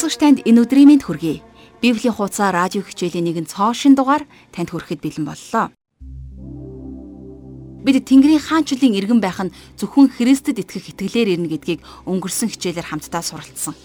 [0.00, 1.44] Сонсогч танд энэ өдрийн мэнд хүргэе.
[1.84, 5.68] Библийн хуудас радио хичээлийн нэгэн цоошин дугаар танд хүрэхэд бэлэн боллоо.
[7.84, 13.20] Бид Тэнгэрийн хаанчлалын иргэн байх нь зөвхөн Христэд итгэх итгэлээр ирнэ гэдгийг өнгөрсөн хичээлээр хамтдаа
[13.20, 13.76] суралцсан.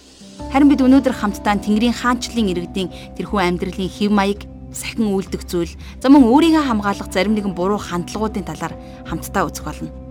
[0.56, 6.08] Харин бид өнөөдөр хамтдаа Тэнгэрийн хаанчлалын иргэдийн тэрхүү амьдралын хэв маяг, сахин үйлдэх зүйл, за
[6.08, 8.72] мөн өөрийгөө хамгаалах зарим нэгэн буруу хандлагуудын талаар
[9.04, 10.05] хамтдаа үзэх болно.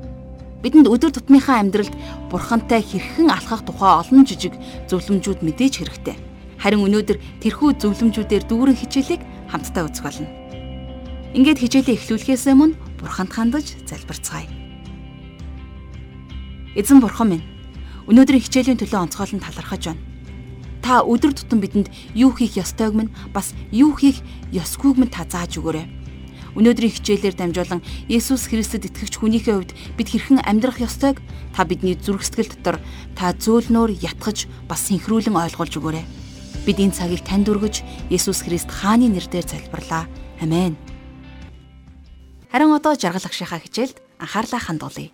[0.65, 1.93] Бидэнд өдөр тутмынхаа амьдралд
[2.33, 4.57] бурхантай хэрхэн алхах тухай олон жижиг
[4.89, 6.17] зөвлөмжүүд мэдээж хэрэгтэй.
[6.57, 9.21] Харин өнөөдөр тэрхүү зөвлөмжүүдээр дүүрэн хичээлийг
[9.53, 10.33] хамтдаа үзэх болно.
[11.37, 14.49] Ингээд хичээлээ эхлүүлэхээс өмнө бурханд хандаж залбирцгаая.
[16.81, 17.45] Эзэн бурхан минь,
[18.09, 20.15] өнөөдрийн хичээлийн төлөө онцгойлон талархаж байна
[20.85, 24.21] та өдөр тутам бидэнд юу хийх ёстойг минь бас юу хийх
[24.53, 26.04] ёсгүйг минь та зааж өгөөрэй.
[26.55, 31.19] Өнөөдрийн хичээлээр дамжуулан Есүс Христэд итгэгч хүнийхээ хувьд бид хэрхэн амьдрах ёстойг
[31.51, 32.77] та бидний зүрх сэтгэл дотор
[33.19, 36.07] та зөөлнөөр ятгах бас синхруулан ойлгуулж өгөөрэй.
[36.63, 40.07] Бид энэ цагийг танд өргөж Есүс Христ хааны нэрээр залбирлаа.
[40.39, 40.79] Амен.
[42.55, 45.11] Харин одоо жаргал агшихаа хичээлд анхаарлаа хандуулъя.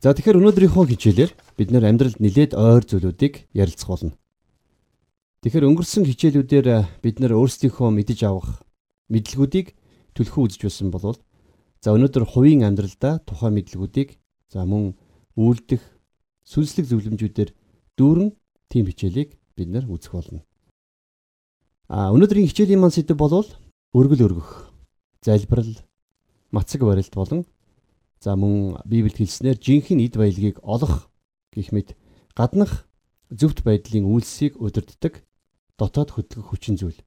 [0.00, 4.16] За тэгэхээр өнөөдрийнхөө хичээлээр бид нэр амьдралд нилээд ойр зүйлүүдийг ярилцах болно.
[5.44, 6.68] Тэгэхээр өнгөрсөн хичээлүүдээр
[7.04, 8.64] бид нэр өөрсдийнхөө мэдэж авах
[9.12, 9.76] мэдлгүүдийг
[10.16, 11.18] түлхүү үзэж байсан болвол
[11.84, 14.16] за өнөөдөр хувийн амьдралдаа тухайн мэдлгүүдийг
[14.48, 14.96] за мөн
[15.36, 15.82] үйлдэх
[16.48, 17.50] сүнслэг зөвлөмжүүдээр
[18.00, 18.30] дүүрэн
[18.72, 20.40] тийм хичээлийг бид нэр үзэх болно.
[21.92, 23.46] А өнөөдрийн хичээлийн маань сэдэв болвол
[23.94, 24.72] өргөл өргөх,
[25.22, 25.84] залбирал,
[26.50, 27.46] мацаг барилт болон
[28.18, 31.12] за мөн Библиэд хэлснээр жинхэнэ эд баялагийг олох
[31.52, 31.94] гэх мэт
[32.34, 32.88] гаднах
[33.30, 35.24] зөвхт байдлын үйлсийг удирддаг
[35.78, 36.98] дотоод хөтлөх хүчин зүйл.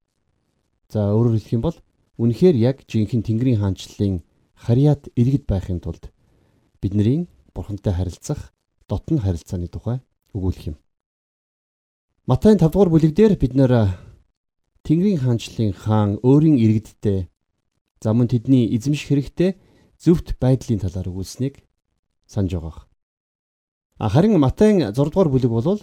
[0.90, 1.78] За өөрөөр хэлэх юм бол
[2.20, 4.24] үнэхээр яг жинхэнэ Тэнгэрийн хаанчлалын
[4.60, 6.12] харьяат иргэд байхын тулд
[6.82, 8.52] бидний бурхантай харилцах
[8.90, 10.04] дотн харилцааны тухай
[10.36, 10.78] өгүүлэх юм.
[12.28, 13.96] Матай 5 дугаар бүлэг дээр бид нэр
[14.84, 17.30] Тэнгэрийн хаанчлалын хаан өөрийн иргэдтэй
[18.04, 19.52] за мөн тэдний эзэмших хэрэгтэй
[20.00, 21.64] зөвхт байдлын талаар өгүүлсэнийг
[22.28, 22.86] санаж байгаа.
[24.00, 25.80] Харин Матай 6 дугаар бүлэг бол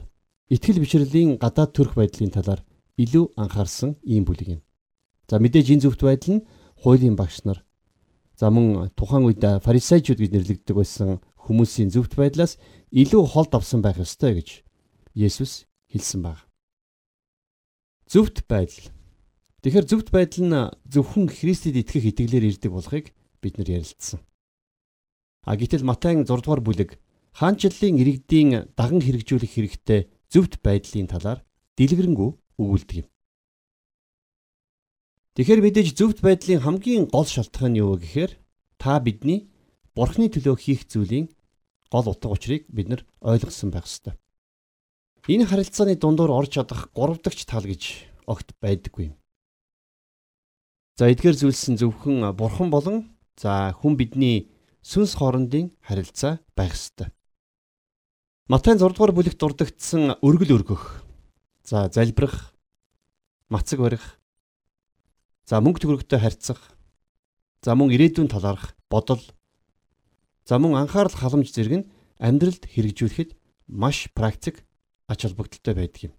[0.52, 2.60] итгэл бишрэлийн гадаад төрх байдлын талаар
[2.96, 4.62] илүү анхаарсан ийм бүлэг юм.
[5.28, 6.46] За мэдээж энэ зөвхт байдал нь
[6.82, 7.66] хуулийн багш нар
[8.36, 11.18] за мөн тухайн үед фарисеучуд гэж нэрлэгддэг байсан
[11.48, 12.60] хүмүүсийн зөвхт байдлаас
[12.92, 14.62] илүү холд авсан байх ёстой гэж
[15.16, 16.44] Есүс хэлсэн баг.
[18.04, 18.92] Зөвхт байдал.
[19.64, 20.56] Тэгэхээр зөвхт байдал нь
[20.92, 24.20] зөвхөн Христэд итгэх итгэлээр ирдэг болохыг бид нар ярилцсан.
[25.48, 27.00] А гэтэл Матай 6 дугаар бүлэг
[27.32, 30.00] хаанчлалын иргэдийн даган хэрэгжүүлэх хэрэгтэй
[30.36, 31.40] зөвхт байдлын талаар
[31.80, 32.30] дэлгэрэнгүй
[32.60, 33.08] өгүүлдэг юм.
[35.32, 38.32] Тэгэхээр мэдээж зөвхт байдлын хамгийн гол шалтгаан нь юу вэ гэхээр
[38.76, 39.48] та бидний
[39.96, 41.32] бурхны төлөө хийх зүйлийн
[41.88, 44.20] гол утга учирыг бид нар ойлгосон байх ёстой.
[45.24, 49.16] Энэ харилцааны дундуур орж чадах гурав дахь тал гэж огт байдаггүй юм.
[51.00, 53.08] За эдгээр зүйлс нь зөвхөн бурхан болон
[53.40, 54.52] за хүн бидний
[54.84, 57.15] сүнс хоорондын харилцаа байх ёстой.
[58.46, 61.02] Матай 6 дугаар бүлэгт дурддагдсан өргөл өргөх.
[61.66, 62.54] За залбирах,
[63.50, 64.04] мацаг барих.
[65.50, 66.62] За мөнгө төгрөгтэй харьцах.
[67.66, 69.18] За мөн ирээдүйн талаарх бодол.
[70.46, 71.88] За мөн анхаарал халамж зэрэг нь
[72.22, 73.34] амьдралд хэрэгжүүлэхэд
[73.66, 74.62] маш практик
[75.10, 76.14] ач холбогдолтой байдаг юм.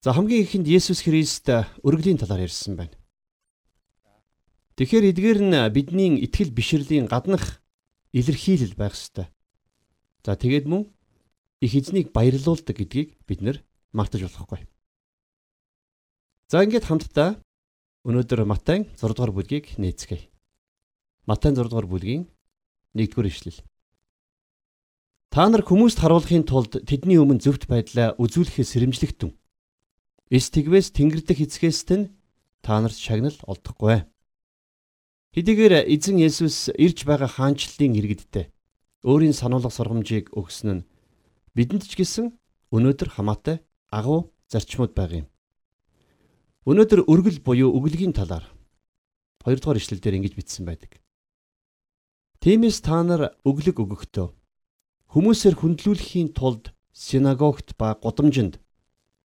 [0.00, 1.52] За хамгийн ихэнд Есүс Христ
[1.84, 2.96] өргөлийн талаар ярьсан байна.
[4.80, 7.60] Тэгэхээр эдгээр нь бидний итгэл бишрэлийн гаднах
[8.16, 9.28] илэрхийлэл байх ёстой.
[10.28, 10.84] За тэгээд мөн
[11.64, 13.64] их эзнийг баярлуулдаг гэдгийг бид нэр
[13.96, 14.60] мартаж болохгүй.
[16.52, 17.40] За ингээд хамтдаа
[18.04, 20.28] өнөөдөр Матай 6 дугаар бүлгийг нээцгээе.
[21.24, 22.28] Матай 6 дугаар бүлгийн
[22.92, 23.64] 1-р ишлэл.
[25.32, 29.32] Та нар хүмүүст харуулахын тулд тэдний өмнө зөвхт байдлаа үзүүлэхээс сэрэмжлэгтэн.
[30.28, 32.12] Эс тэгвээс тэнгэрдэх эцгээс нь
[32.60, 34.04] та нарт шагнал олдохгүй.
[35.32, 38.52] Хэдийгээр эзэн Есүс ирж байгаа хаанчлалын иргэдтэй
[39.06, 40.86] өөрийн сануулга сургамжийг өгсөн нь
[41.54, 42.34] бидэнд ч гэсэн
[42.74, 43.62] өнөөдөр хамаатай
[43.94, 45.28] агуу зарчмууд байгаа юм.
[46.66, 48.44] Өнөөдөр өргөл буюу өглөгийн талаар
[49.46, 50.98] 2 дугаар ишлэлдэр ингэж бичсэн байдаг.
[52.42, 54.34] Тиймээс та нар өглөг өгөхдөө
[55.14, 58.58] хүмүүсээр хүндлүүлэхийн тулд синагогт ба гудамжинд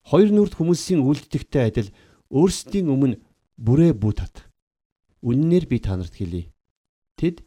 [0.05, 1.89] хоёр нүрд хүмүүсийн үлддэгтэй адил
[2.29, 3.17] өөрсдийн өмнө
[3.55, 4.35] бүрээ бүү тат.
[5.23, 6.51] Үннээр би та нарт хэлье.
[7.17, 7.41] Тэд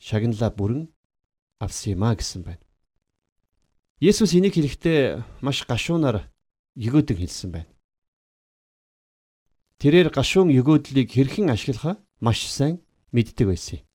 [0.00, 0.90] шагналаа бүрэн
[1.62, 2.62] авсан юм а гэсэн байна.
[4.02, 6.26] Есүс энийг хэлэхдээ маш гашуунаар
[6.74, 7.70] өгөөдөн хэлсэн байна.
[9.78, 12.82] Тэрээр гашуун өгөөдлийг хэрхэн ашиглахаа маш сайн
[13.14, 13.86] мэддэг байсан юм.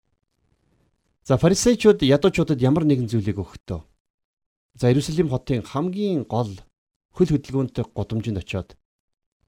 [1.27, 3.83] За фарисеучуд ядуучуудад ямар нэгэн зүйлийг өгөхдөө
[4.79, 6.55] за Иерусалим хотын хамгийн гол
[7.15, 8.75] хөл хөдөлгөөнтэй гудамжинд очиод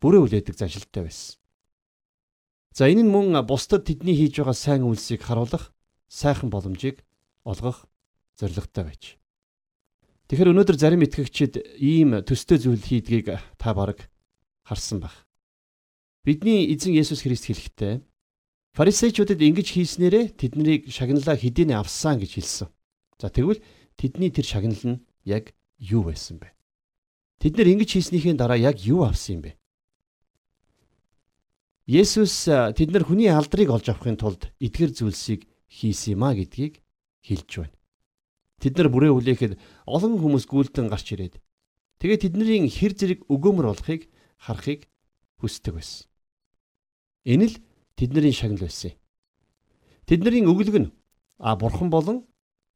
[0.01, 1.39] бүрээ үлээдэг заншилттай байсан.
[2.71, 5.75] За энэ нь мөн бусдад тэдний хийж байгаа сайн үйлсийг харуулах
[6.07, 7.03] сайхан боломжийг
[7.43, 7.88] олгох
[8.39, 9.03] зорилготой байж.
[10.31, 14.07] Тэгэхээр өнөөдөр зарим итгэгчид ийм төстэй зүйл хийдгийг та бараг
[14.63, 15.11] харсан баг.
[16.23, 18.05] Бидний эзэн Есүс Христ хэлэхдээ
[18.77, 22.69] фарисеучудад ингэж хийснээрээ тэднийг шагналаа хэдийнэ авсан гэж хэлсэн.
[23.17, 23.59] За тэгвэл
[23.97, 26.53] тэдний тэр шагнал нь яг юу байсан бэ?
[27.41, 29.57] Тэд нэр ингэж хийснийхээ дараа яг юу авсан юм бэ?
[31.89, 32.45] Есүс
[32.77, 36.85] тэд нар хүний алдрыг олж авахын тулд эдгэр зүйлсийг хийсэн юм а гэдгийг
[37.25, 37.78] хэлж байна.
[38.59, 39.53] Тэд нар бүрээ хүлээхэд
[39.87, 41.35] олон хүмүүс гүйлтэн гарч ирээд
[42.03, 44.87] тэгээ тэдний хэр зэрэг өгөөмөр болохыг харахыг
[45.39, 46.07] хүсдэг байсан.
[47.23, 47.55] Энэ л
[47.95, 48.95] тэдний шагнал байсан.
[50.07, 50.91] Тэдний өглөг нь
[51.39, 52.27] а бурхан болон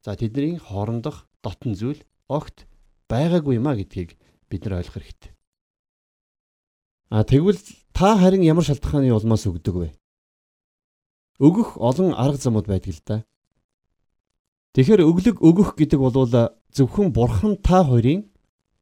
[0.03, 2.68] за тэдний хоорондох дотн зүйл огт
[3.12, 4.15] байгаагүй юм а гэдгийг
[4.50, 5.31] бид нар ойлгох хэрэгтэй.
[7.12, 7.59] А тэгвэл
[7.91, 9.89] та харин ямар шалтгааны улмаас өгдөг вэ?
[11.44, 13.18] Өгөх олон арга замууд байдаг л да.
[14.74, 16.18] Тэгэхээр өглөг өгөх гэдэг бол
[16.74, 18.25] зөвхөн бурхан та хоёрын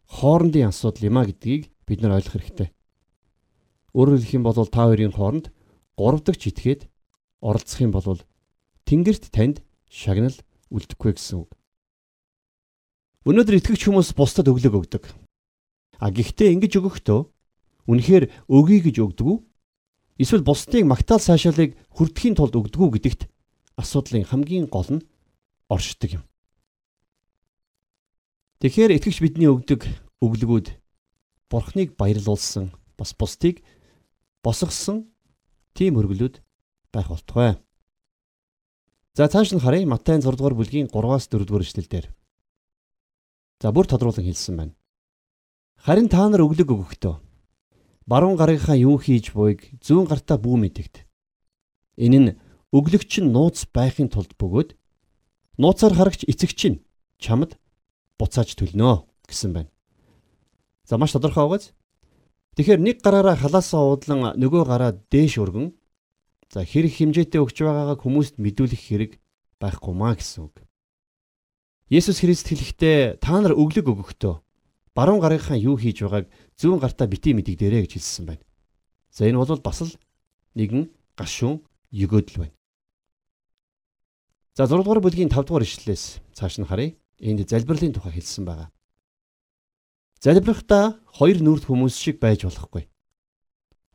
[0.07, 2.71] хоорондын асуудал юм а гэдгийг бид нар ойлгох хэрэгтэй.
[3.91, 5.51] Өөрөөр хэлэх юм бол та хоёрын хооронд
[5.99, 6.87] гурав дахь читгээд
[7.43, 8.23] оролцох юм бол
[8.87, 10.35] Тэнгэрт танд шагнал
[10.71, 11.51] үлдэхгүй гэсэн үг.
[13.27, 15.03] Өнөөдөр итгэгч хүмүүс бусдад өглөг өгдөг.
[15.99, 17.19] А гэхдээ ингэж өгөхдөө
[17.91, 19.37] үнэхээр өгье гэж өгдөг үү?
[20.23, 23.21] Эсвэл бусдыг магтаал сайшаалыг хүрдэхийн тулд өгдөг үү гэдэгт
[23.75, 25.03] асуудлын хамгийн гол нь
[25.71, 26.23] оршдог юм.
[28.59, 29.87] Тэгэхээр итгэгч бидний өгдөг
[30.19, 30.67] өглөгүүд
[31.47, 33.63] Бурхныг баярлуулсан бас бусдыг
[34.43, 35.07] босгосон
[35.73, 36.43] тийм өргөлүүд
[36.91, 37.55] байх болтугай.
[39.15, 42.05] За цааш нь харъя Матай 6 дугаар бүлгийн 3-аас 4 дугаар эшлэлдэр.
[43.63, 44.75] За бүр тодруулан хэлсэн байна.
[45.79, 47.15] Харин та нар өглөг өгөхдөө
[48.11, 51.07] баруун гарынхаа юу хийж буйг зүүн гартаа бүү мэдэгд.
[51.97, 52.37] Энэ нь
[52.75, 54.75] өглөгч нь нууц байхын тулд бөгөөд
[55.57, 56.81] нууцаар харагч эцэгч нь
[57.19, 57.57] чамд
[58.19, 59.71] буцааж төлнө гэсэн байна.
[60.85, 61.73] За маш тодорхой байгааз.
[62.55, 65.71] Тэгэхээр нэг гараараа халаасаа уудлан нөгөө гараа дээш өргөн
[66.51, 69.11] за хэрэг хэмжээтэй өгч байгаагаа хүмүүст мэдүүлэх хэрэг
[69.59, 70.67] байхгүй маа гэсэн үг.
[71.87, 74.35] Есүс Христ хэлэхдээ та нар өглөг өгөхдөө
[74.95, 76.27] баруун гарынхаа юу хийж байгааг
[76.59, 78.43] зүүн гартаа бити мэдэгдэрэй гэж хэлсэн байна.
[79.11, 79.95] За энэ бол бас л
[80.55, 82.55] нэгэн гашуун өгөөдөл байна.
[84.53, 86.99] За 6 дугаар бүлгийн 5 дугаар ишлэлээс цааш нь харъя.
[87.23, 88.67] Энд залбирлын тухай хэлсэн байгаа.
[90.19, 92.91] Залбирахдаа хоёр нүрд хүмүүс шиг байж болохгүй.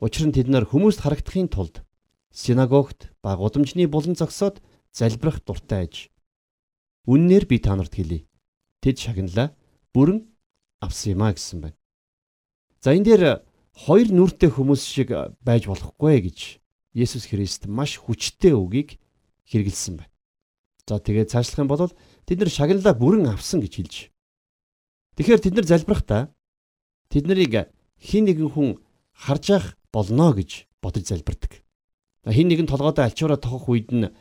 [0.01, 1.85] Учир нь тэд нар хүмүүст харагдахын тулд
[2.33, 6.09] синагогт ба гудамжны булан зогсоод залбирах дуртай аж.
[7.05, 8.25] Үннээр би та нарт хэлье.
[8.81, 9.53] Тэд шагналаа
[9.93, 10.25] бүрэн
[10.81, 11.77] авсан юм а гэсэн байна.
[12.81, 13.23] За энэ дээр
[13.77, 15.13] хоёр нүртэй хүмүүс шиг
[15.45, 16.39] байж болохгүй гэж
[16.97, 18.97] Есүс Христ маш хүчтэй үгийг
[19.45, 20.16] хэрэгэлсэн байна.
[20.87, 21.91] За тэгээд цаашлах юм бол
[22.23, 23.95] тэд нар шагналаа бүрэн авсан гэж хэлж.
[25.19, 26.21] Тэгэхээр тэд нар залбирахдаа
[27.11, 28.79] тэд нарыг хин нэгэн хүн
[29.11, 31.59] харж ах болно гэж бодож залбирдаг.
[32.23, 34.13] Хин нэгэн толгойдоо альчуураа тохох үед нь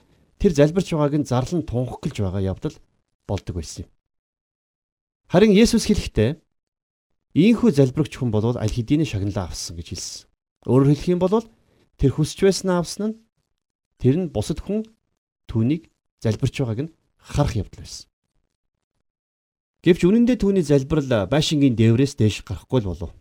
[0.43, 2.75] тэр залбирч байгааг нь зарлан тунх гэлж байгаа явдал
[3.31, 3.91] болдог байсан юм.
[5.31, 6.43] Харин Есүс хэлэхдээ
[7.37, 10.25] Ийхүү залбирагч хүн бол аль хэдийн шагналаа авсан гэж хэлсэн.
[10.65, 11.45] Өөрөөр хэлэх юм бол
[12.01, 13.17] тэр хүсч байснаа авсан нь
[14.01, 14.89] тэр нь бусад хүн
[15.45, 15.93] түүнийг
[16.23, 18.09] залбирч байгааг нь харах явдал байсан.
[19.85, 23.13] Гэвч үнэндээ түүний залбирал байшингийн дээврээс дээш гарахгүй л болов.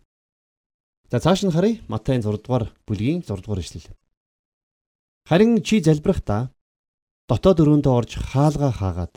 [1.10, 3.86] За цааш нь харъя Матай 6 дугаар бүлгийн 6 дугаар эшлэл.
[5.28, 6.50] Харин чи залбирахдаа
[7.30, 9.14] дотоод өрөөндөө орж хаалгаа хаагаад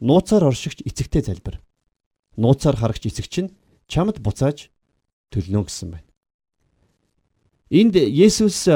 [0.00, 1.60] нууцаар оршигч эцэгтэй залбир.
[2.36, 3.54] Нууцаар харагч эцэгч нь
[3.88, 4.68] чамд буцааж
[5.32, 6.08] төлнө гэсэн байна.
[7.68, 8.68] Энд Есүс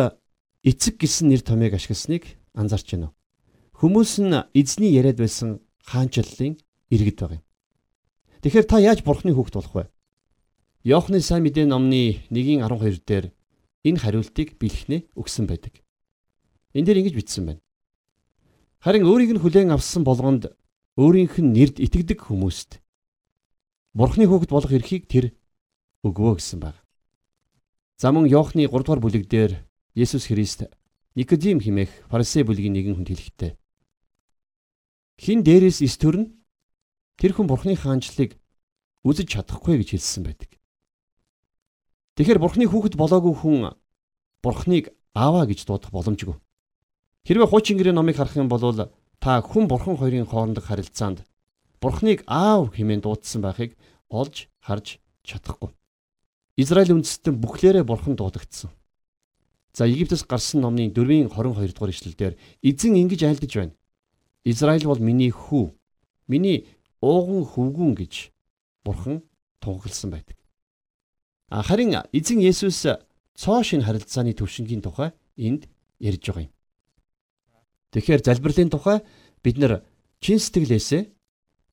[0.65, 3.13] эцэг гэсэн нэр томьёог ашигласныг анзаарч байна?
[3.79, 6.59] Хүмүүс нь эзний яриад байсан хаанчлалын
[6.91, 7.43] иргэд баг юм.
[8.43, 9.85] Тэгэхээр та яаж бурхны хүүхд болох вэ?
[10.83, 13.31] Иохны сайн мэдээ номны 1:12 дээр
[13.87, 15.79] энэ хариултыг бэлхнэ өгсөн байдаг.
[16.75, 17.63] Энд дээр ингэж бичсэн байна.
[18.83, 20.51] Харин өөрийг нь хүлээн авсан болгонд
[20.99, 22.83] өөрийнх нь нэрд итгэдэг хүмүүст
[23.95, 25.35] Бурхны хүүхэд болох эрхийг тэр
[26.07, 26.79] өгвөө гэсэн баг.
[27.95, 30.67] За мөн Иохны 3 дугаар бүлэг дээр Есүс Христ
[31.19, 33.58] Никодим химэх фарисей бүлгийн нэгэн хүнд хэлэхдээ
[35.19, 36.39] хин дээрээс эс төрн
[37.19, 38.39] тэр хүн Бурхны хаанчлалыг
[39.03, 40.51] үзэж чадахгүй гэж хэлсэн байдаг.
[42.15, 43.75] Тэгэхээр Бурхны хүүхэд болоогүй хүн
[44.43, 46.39] Бурхныг ааваа гэж дуудах боломжгүй.
[47.27, 48.63] Хэрвээ хуучин гэрээ номыг харах юм бол
[49.19, 51.27] та хүн Бурхан хоёрын хоорондох харилцаанд
[51.83, 53.75] Бурхныг аав хэмээн дуудсан байхыг
[54.11, 55.71] олж харж чадахгүй.
[56.59, 58.71] Израиль үндэстэн бүхлээрээ бурхан дуудагдсан.
[59.71, 62.35] За Египтээс гарсан номны 4-ийн 22 дугаар ишлэлдэр
[62.67, 63.75] эзэн ингэж айлдаж байна.
[64.51, 65.75] Израиль бол миний хүү.
[66.27, 66.67] Миний
[67.01, 68.33] ууган хөвгүн гэж
[68.85, 69.23] бурхан
[69.61, 70.37] тунхагласан байдаг.
[71.49, 72.87] А харин эзэн Есүс
[73.37, 75.69] цоо шин харилцааны төвшингийн тухай энд
[76.01, 76.53] ярьж байгаа юм.
[77.93, 78.99] Тэгэхээр залбирлын тухай
[79.43, 79.85] бид нар
[80.21, 81.03] чин сэтгэлээсээ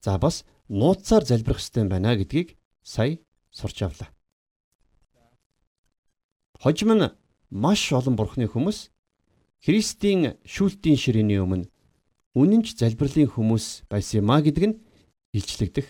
[0.04, 3.18] за бас нууцаар залбирах ёстой байна гэдгийг сая
[3.50, 4.08] сурч авлаа.
[6.60, 7.12] Хожим нь
[7.50, 8.90] маш олон бурхны хүмүүс
[9.64, 11.68] Христийн шүүлтийн ширээний өмнө
[12.36, 14.78] үнэнч залбирлын хүмүүс байсан юма гэдэг нь
[15.32, 15.88] илчлэгдэх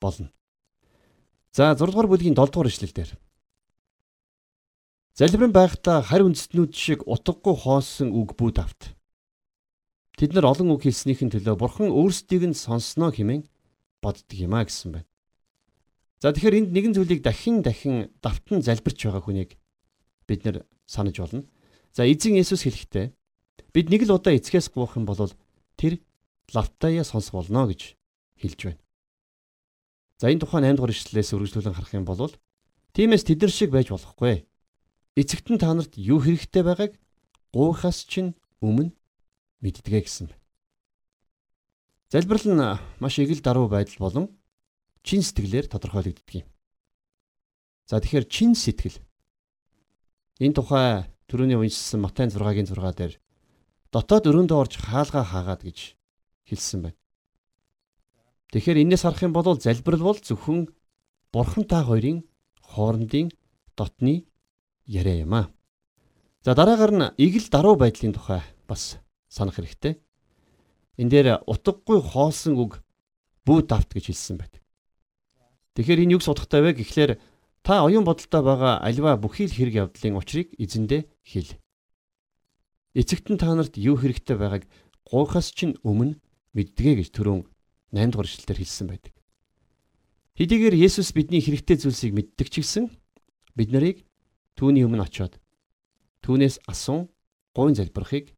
[0.00, 0.32] болно.
[1.52, 3.12] За 6 дугаар бүлгийн 7 дугаар ишлэлдэр
[5.14, 8.98] Залбирэн байхдаа харь үндэстнүүд шиг утгагүй хоосон үг бүүд авт.
[10.18, 13.46] Тэд нар олон үг хэлснийхэн төлөө бурхан өөрсдийг нь сонсноо хэмээн
[14.02, 15.08] боддөг юм а гэсэн байна.
[16.18, 19.54] За тэгэхээр энд нэгэн зүйлийг дахин дахин давтан залбирч байгаа хүнийг
[20.26, 21.46] бид нар санаж болно.
[21.94, 23.14] За эзэн Есүс хэлэхдээ
[23.70, 25.30] бид нэг л удаа эцгээс гуух юм бол
[25.76, 26.00] тэр
[26.52, 27.96] лавтаяа сонсох болно гэж
[28.40, 28.82] хэлж байна.
[30.18, 32.32] За энэ тухайн 8 дугаар ишлэлээс үргэлжлүүлэн харах юм бол
[32.94, 34.46] тиймээс тэд нар шиг байж болохгүй
[35.18, 36.92] эцэгт нь та нарт юу хэрэгтэй байгааг
[37.54, 38.94] гуйхаас чинь өмнө
[39.62, 40.42] мэддэгэ гэсэн байна.
[42.10, 42.62] Залбирал нь
[43.02, 44.26] маш эгэл даруй байдал болон
[45.02, 46.48] чин сэтгэлээр тодорхойлогддог юм.
[47.86, 48.98] За тэгэхээр чин сэтгэл
[50.42, 53.14] энэ тухай түрүүний уншсан Матай 6-гийн 6 дээр
[53.94, 55.94] дотоод өрөөндөө орж хаалгаа хаагаад гэж
[56.50, 56.98] хэлсэн байна.
[58.50, 60.66] Тэгэхээр энээс харах юм бол залбирал бол зөвхөн
[61.30, 62.26] бурхан та хоёрын
[62.58, 63.30] хоорондын
[63.78, 64.26] дотны
[64.86, 65.46] яриа юм аа.
[66.42, 68.98] За дараагаар нь игэл даруй байдлын тухай бас
[69.30, 70.02] санах хэрэгтэй.
[70.98, 72.82] Энд дээр утгагүй хоосон үг
[73.46, 74.62] бүү давт гэж хэлсэн байдаг.
[75.74, 77.18] Тэгэхээр энэ юг судахтай вэ гэхлээр
[77.62, 81.58] та оюун бодолтой байгаа альва бүхий л хэрэг явдлын учрыг эзэндээ хэл.
[82.94, 84.64] Эцэгт нь та нарт юу хэрэгтэй байгааг
[85.06, 86.18] гуйхаас чинь өмнө
[86.54, 87.42] мэддэгэ гэж түрүүн
[87.92, 89.14] 8 дугаар эшлэлээр хэлсэн байдаг.
[90.38, 92.90] Хэдийгээр Есүс бидний хэрэгтэй зүйлсийг мэддэг ч гэсэн
[93.58, 94.06] бид нарыг
[94.54, 95.34] Түүний өмнө очиод
[96.22, 97.10] түүнээс асуун
[97.58, 98.30] гойн залбирахыг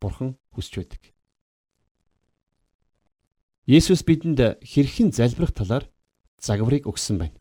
[0.00, 1.02] Бурхан хүсэж байдаг.
[3.68, 5.84] Есүс бидэнд хэрхэн залбирах талаар
[6.40, 7.36] загварыг өгсөн байна.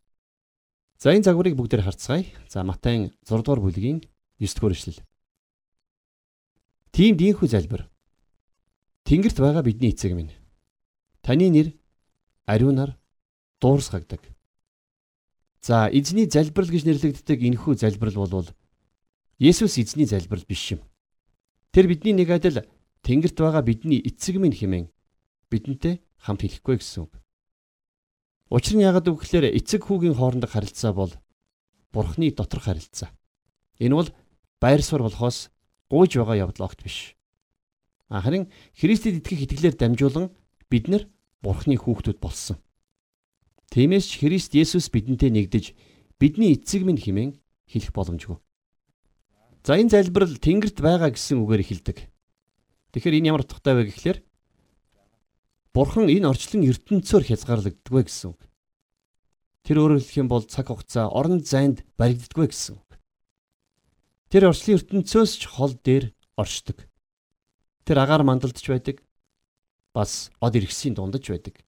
[1.00, 2.28] За энэ загварыг бүгдээр харцгаая.
[2.52, 4.04] За Матай 6 дугаар бүлгийн
[4.44, 5.00] 9 дугаар эшлэл.
[6.98, 7.84] Тийм диинхүү залбир.
[9.06, 10.34] Тэнгэрт байгаа бидний эцэг минь.
[11.22, 11.68] Таны нэр
[12.50, 12.98] ариунаар
[13.62, 14.26] дуурсгагдаг.
[15.62, 18.50] За эзний залбирал гэж нэрлэгддэг энэхүү залбирал бол
[19.38, 20.82] Есүс эзний залбирал биш юм.
[21.70, 22.66] Тэр бидний нэг адил
[23.06, 24.90] Тэнгэрт байгаа бидний эцэг минь хэмээн
[25.54, 27.14] бидэнтэй хамт хэлэхгүй гэсэн үг.
[28.50, 31.14] Учир нь яагаад гэвэл эцэг хүүгийн хоорондох харилцаа бол
[31.94, 33.14] Бурхны доторх харилцаа.
[33.78, 34.10] Энэ бол
[34.58, 35.54] байр суурь болохоос
[35.90, 37.16] гуйж байгаа явдал огт биш.
[38.10, 40.32] Харин Христэд итгэх итгэлээр дамжуулан
[40.72, 41.04] бид нар
[41.44, 42.58] Бурхны хүүхдүүд болсон.
[43.72, 45.76] Тиймээс ч Христ Есүс бидэнтэй нэгдэж
[46.20, 47.36] бидний эцэг минь хэмээн
[47.68, 48.40] хэлэх боломжгүй.
[49.68, 51.98] За энэ залбирал Тэнгэрт байгаа гэсэн үгээр эхэлдэг.
[52.96, 54.20] Тэгэхээр энэ ямар утгатай вэ гэхлээр
[55.76, 58.42] Бурхан энэ орчлон ертөнцөөр хязгаарлагддаггүй гэсэн үг.
[59.68, 62.87] Тэр өөрөөр хэлэх юм бол цаг хугацаа орон зайд баригддаггүй гэсэн үг.
[64.28, 66.84] Тэр орчлон ертөнцөөс ч хол дээр оршдог.
[67.88, 69.00] Тэр агаар мандалдж байдаг.
[69.96, 71.64] Бас од иргэсийн дундаж байдаг.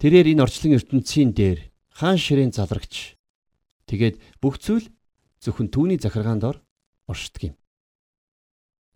[0.00, 3.20] Тэрээр энэ орчлон ертөнцийн дээр хаан ширээн залрагч.
[3.84, 4.88] Тэгээд бүх зүйл
[5.44, 6.56] зөвхөн түүний захиргаанд ор
[7.12, 7.54] оршдог юм.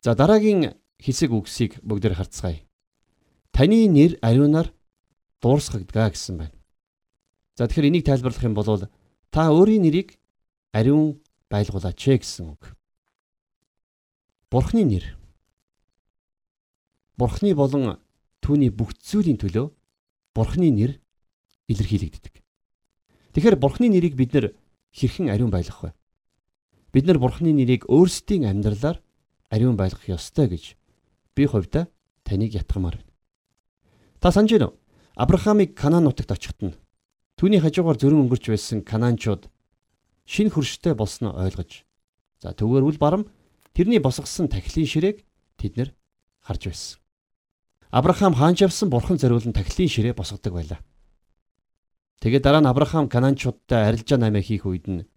[0.00, 2.64] За дараагийн хэсэг үгсийг бүгдээр харцгаая.
[3.52, 4.72] Таны нэр ариунаар
[5.44, 6.56] дуурсгагдгаа гэсэн байна.
[7.60, 8.88] За тэгэхээр энийг тайлбарлах юм бол
[9.28, 10.16] та өөрийн нэрийг
[10.72, 12.76] ариун байлгуулаач гэсэн үг.
[14.52, 15.04] Бурхны нэр.
[17.16, 17.98] Бурхны болон
[18.40, 19.72] түүний бүх зүйлийн төлөө
[20.32, 21.00] Бурхны нэр
[21.68, 22.40] илэрхийлэгддэг.
[23.34, 24.54] Тэгэхээр Бурхны нэрийг бид нар
[24.92, 25.92] хэрхэн ариун байлгах вэ?
[26.92, 29.02] Бид нар Бурхны нэрийг өөрсдийн амьдралаар
[29.50, 30.76] ариун байлгах ёстой гэж
[31.34, 31.88] би хувьдаа
[32.24, 33.12] таныг ятгамаар байна.
[34.20, 34.78] Та санаж байна уу?
[35.18, 36.78] Авраамыг Канаан нутагт очихт нь
[37.36, 39.50] түүний хажуугаар зөрөн өнгөрч байсан Канаанчууд
[40.28, 41.88] шинэ хөрштэй болсноо ойлгож
[42.44, 43.24] за түгээр үл барам
[43.72, 45.24] тэрний босгосон тахилын ширээг
[45.56, 45.90] тэд нэр
[46.44, 47.00] харж байсан.
[47.88, 50.80] Авраам хаанч явсан бурхан зориулан тахилын ширээ босгодог байлаа.
[52.20, 55.08] Тэгээд дараа нь Авраам Канаанчуудтай арилжаа намаа хийх үед нь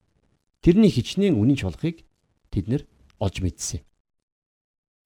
[0.63, 2.07] тэрний хичнээн үнэн ч болохыг
[2.47, 2.87] тэд нэр
[3.19, 3.83] олж мэдсэн.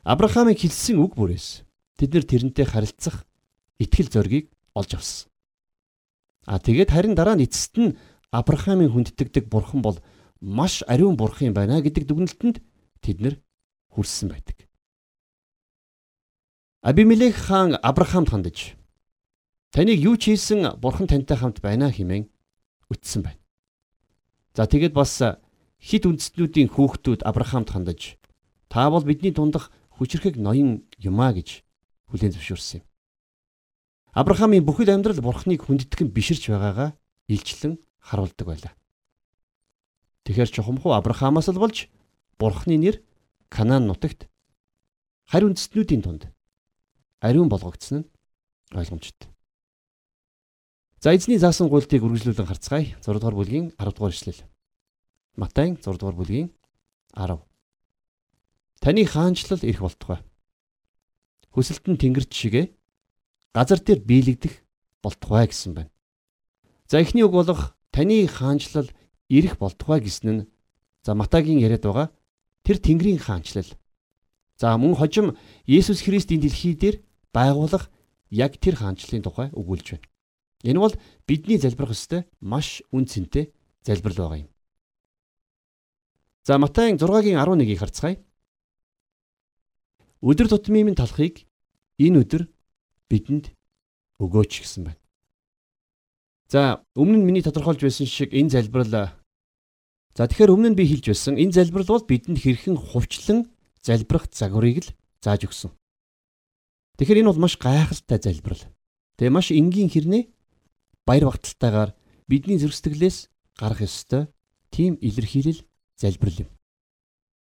[0.05, 1.65] Авраамыг хэлсэн үг бүрээс
[1.97, 3.25] тэд нэр тэрнтэй харилцах
[3.81, 5.33] итгэл зоргийг олж авсан.
[6.45, 7.97] А тэгээд харин дараа нь эцэст нь
[8.35, 9.97] Авраамийн хүндэтгдэг бурхан бол
[10.41, 12.57] маш ариун бурхан байна гэдэг дүгнэлтэнд
[12.99, 13.35] тэд нэр
[13.95, 14.67] хүрсэн байдаг.
[16.83, 18.75] Абимелех хаан Авраамд хандаж
[19.71, 22.27] таныг юу ч хийсэн бурхан тантай хамт байна хэмээн
[22.91, 23.41] үтсэн байна.
[24.53, 25.23] За тэгээд бас
[25.79, 28.19] хит үндэстнүүдийн хүүхдүүд Авраамд хандаж
[28.67, 31.63] та бол бидний дундах хүчрхэг ноён юмаа гэж
[32.11, 32.85] хүлээн зөвшөөрсөн юм.
[34.15, 36.95] Авраамийн бүхэл амьдрал бурхныг хүндэтгэн биширч байгаагаа
[37.27, 38.73] илчлэн харуулдаг байлаа.
[40.29, 41.89] Тэгэхэр чухамхуу Авраамаас л болж
[42.37, 43.01] Бурхны нэр
[43.49, 44.29] Канаан нутагт
[45.25, 46.29] харь үндэстнүүдийн дунд
[47.21, 48.09] ариун болгогдсон нь
[48.77, 49.29] ойлгомжтой.
[51.01, 52.97] За эзний заасан гуйлтыг үргэлжлүүлэн харцгаая.
[53.01, 54.41] 6 дугаар бүлгийн 10 дугаар ишлэл.
[55.37, 56.49] Матай 6 дугаар бүлгийн
[57.13, 57.41] 10.
[58.81, 60.25] Таны хаанчлал ирэх болтугай.
[61.53, 62.73] Хүсэлтэн тэнгэрч шигэ
[63.53, 64.65] газар дээр биелэгдэх
[65.05, 65.91] болтугай гэсэн байна.
[66.89, 68.91] За эхний үг болох таны хаанчлал
[69.31, 70.47] ирэх болтугай гэсэн нь
[71.05, 72.11] за Матагийн яриад байгаа
[72.67, 73.71] тэр Тэнгэрийн хаанчлал.
[74.59, 76.99] За мөн хожим Есүс Христийн дэлхий дээр
[77.31, 77.87] байгуулах
[78.27, 80.07] яг тэр хаанчлалын тухай өгүүлж байна.
[80.67, 83.55] Энэ бол бидний залбирах ёстой маш үн цэнтэй
[83.87, 84.49] залбирал байгаа юм.
[86.43, 88.19] За Матайн 6-гийн 11-ийг харцгаая.
[90.19, 91.47] Өдөр тутмын минь талахыг
[92.01, 92.43] энэ өдөр
[93.07, 93.55] бидэнд
[94.19, 95.04] өгөөч гэсэн байна.
[96.55, 99.11] За өмнө нь миний тодорхойлж байсан шиг энэ залбирал
[100.15, 103.51] За тэгэхээр өмнө нь би хэлж байсан энэ залбирал бол бидэнд хэрхэн хувьчлан
[103.83, 105.75] залбирах загварыг л зааж өгсөн.
[106.95, 108.63] Тэгэхээр энэ бол маш гайхалтай залбирал.
[109.19, 110.31] Тэгээ маш энгийн хэрнээ
[111.03, 111.91] баяр багталтайгаар
[112.31, 113.27] бидний зөрсдөглөөс
[113.59, 114.31] гарах ёстой
[114.71, 115.59] тийм илэрхийлэл
[115.99, 116.49] залбирал юм.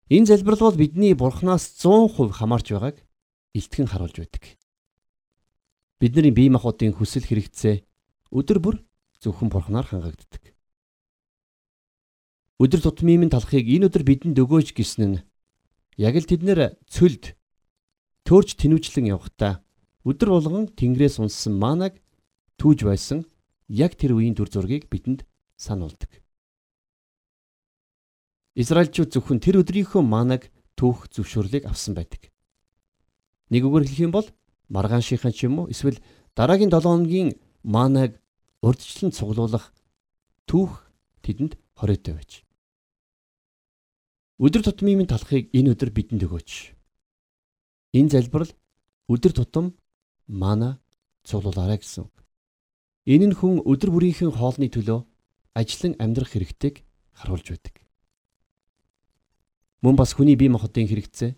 [0.07, 3.03] Энэ залбирал бол бидний бурхнаас 100% хамаарч байгааг
[3.59, 4.55] илтгэн харуулж байдаг.
[5.99, 7.83] Бидний бие махбодын хүсэл хэрэгцээ
[8.31, 8.75] өдөр бүр
[9.21, 10.53] зөвхөн бурхнаар хангагддаг.
[12.61, 15.17] Өдөр тутмын минь талахыг энэ өдөр бидэнд өгөөж гисэн нь
[15.97, 17.37] яг л тэд нэр цөлд
[18.25, 19.61] төөрж тэнүүчлэн явхдаа
[20.05, 22.01] өдөр болгон тэнгэрээс унссан манаг
[22.57, 23.25] түүж байсан
[23.69, 25.25] яг тэр үеийн дүр зургийг бидэнд
[25.57, 26.21] сануулдаг.
[28.57, 32.33] Израильчууд зөвхөн тэр өдрийнхөө манаг түүх зөвшөөрлийг авсан байдаг.
[33.53, 34.27] Нэг үгээр хэлэх юм бол
[34.67, 36.01] маргаан шийнхаа ч юм уу эсвэл
[36.35, 37.29] дараагийн 7 хоногийн
[37.63, 38.19] манаг
[38.61, 39.73] урдчлан цуглуулах
[40.45, 40.85] түүх
[41.25, 42.45] тэдэнд хориотой байж.
[44.41, 46.73] Өдөр тутмын минь талахыг энэ өдөр бидэнд өгөөч.
[47.97, 48.53] Энэ залбирал
[49.09, 49.73] өдөр тутам
[50.25, 50.81] мана
[51.25, 52.09] цуглуулаарай гэсэн.
[53.05, 55.05] Энэ нь хүн өдөр бүрийнхэн хоолны төлөө
[55.57, 56.85] ажиллан амьдрах хэрэгтэйг
[57.17, 57.75] харуулж байдаг.
[59.81, 61.31] Мөн бас хүний бие махбодын хэрэгцээ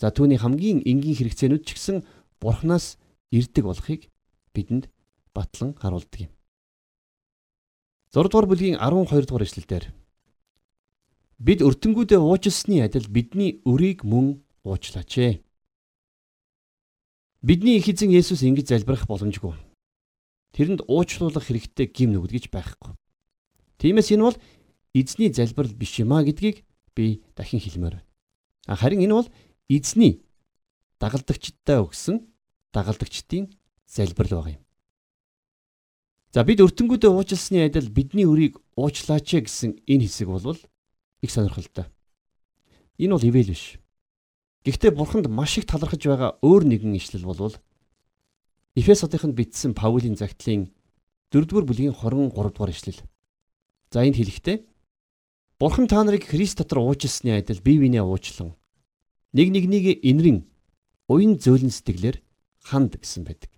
[0.00, 1.96] за түүний хамгийн энгийн хэрэгцээнүүд ч гэсэн
[2.40, 2.96] бурхнаас
[3.32, 4.08] ирдэг болохыг
[4.52, 4.88] бидэнд
[5.36, 6.35] батлан харуулдаг юм.
[8.16, 9.84] 6 дугаар бүлгийн 12 дугаар эшлэлдэр
[11.36, 15.44] бид өртөнгүүдээ уучлсны адил бидний өрийг мөн уучлаач.
[17.44, 19.52] Бидний их эзэн Есүс ингэж залбирах боломжгүй.
[20.56, 22.96] Тэрэнд уучлуулах хэрэгтэй гим гэж байхгүй.
[23.84, 24.40] Тиймээс энэ бол
[24.96, 26.64] эзний залбирал биш юмаа гэдгийг
[26.96, 28.80] би дахин хэлмээр байна.
[28.80, 29.28] Харин энэ бол
[29.68, 30.24] эзний
[31.04, 32.24] дагалдагчдаа өгсөн
[32.72, 33.52] дагалдагчдын
[33.84, 34.65] залбирал байгаа юм.
[36.32, 40.58] За бид өртөнгүүдээ уучлсны адил бидний өрийг уучлаач гэсэн энэ хэсэг бол
[41.22, 41.86] их сонирхолтой.
[42.98, 43.78] Энэ бол ивэл биш.
[44.64, 47.54] Гэхдээ бурханд маш их талархаж байгаа өөр нэгэн ишлэл бол
[48.76, 50.68] Эфесодынд бичсэн Паулийн загтлын
[51.32, 53.00] 4-р бүлгийн 23 дугаар ишлэл.
[53.88, 54.68] За энд хэлэхдээ
[55.56, 58.52] Бурхан та нарыг Христ дотор уучлсны адил бие биенээ уучлан
[59.32, 60.44] нэг нэгнийг инрэн
[61.08, 62.20] уян зөөлөн сэтгэлээр
[62.68, 63.55] ханд гэсэн байдаг.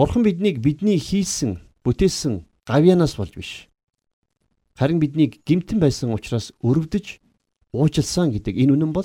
[0.00, 3.68] Бурхан биднийг бидний хийсэн, бүтээсэн гавьянаас болж биш.
[4.72, 7.20] Харин биднийг гимтэн байсан учраас өрөвдөж
[7.76, 9.04] уучлсан гэдэг энэ үнэн бол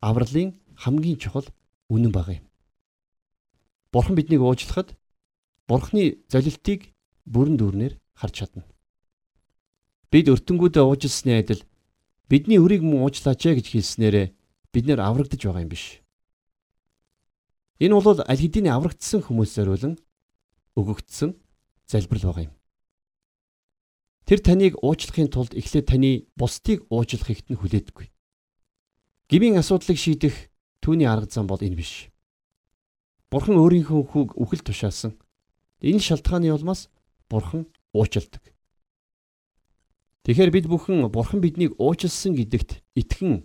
[0.00, 1.44] авралын хамгийн чухал
[1.92, 2.48] үнэн баг юм.
[3.92, 4.96] Бурхан биднийг уучлахад
[5.68, 6.96] Бурханы золилтыг
[7.28, 8.64] бүрэн дүүрнээр харж чадна.
[10.08, 11.68] Бид өртөнгүүдээ уужилсны адил
[12.32, 14.32] бидний өрийг мөн уучлаач гэж хэлснээрээ
[14.72, 16.00] бид нэр аврагдж байгаа юм биш.
[17.76, 20.00] Энэ бол аль хэдийн аврагдсан хүмүүс зориулан
[20.78, 21.34] өгөгдсөн
[21.86, 22.54] залбирал байгаа юм.
[24.24, 28.08] Тэр таныг уучлахын тулд эхлээд таны бусдыг уучлах ихт нь хүлээдэггүй.
[29.28, 30.48] Гмийн асуудлыг шийдэх
[30.80, 32.08] түүний арга зам бол энэ биш.
[33.28, 35.16] Бурхан өөрийнхөө хүүг үхэл тушаасан.
[35.84, 36.88] Энэ шалтгааны улмаас
[37.28, 38.54] Бурхан уучилдаг.
[40.24, 43.44] Тэгэхээр бид бүхэн Бурхан биднийг уучлсан гэдэгт итгэн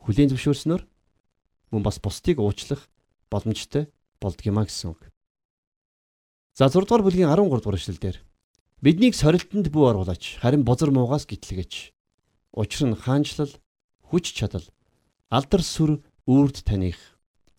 [0.00, 0.82] хүлээн зөвшөөрснөөр
[1.74, 2.88] мөн бас бусдыг уучлах
[3.28, 5.00] боломжтой болдгиймаа гэсэн үг.
[6.56, 8.16] За 6 дугаар бүлгийн 13 дугаар эшлэлдэр
[8.80, 11.92] биднийг сорилтонд бүү оруулаач харин бозар муугаас гитлэгэж.
[12.56, 13.52] Учир нь хаанчлал,
[14.08, 14.64] хүч чадал,
[15.28, 16.96] алдар сүр үрд таних.